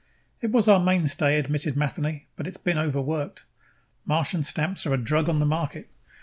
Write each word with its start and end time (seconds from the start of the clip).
"It 0.41 0.49
was 0.51 0.67
our 0.67 0.79
mainstay," 0.83 1.37
admitted 1.37 1.77
Matheny, 1.77 2.25
"but 2.35 2.47
it's 2.47 2.57
been 2.57 2.79
overworked. 2.79 3.45
Martian 4.03 4.41
stamps 4.43 4.87
are 4.87 4.93
a 4.95 4.97
drug 4.97 5.29
on 5.29 5.37
the 5.39 5.45
market. 5.45 5.89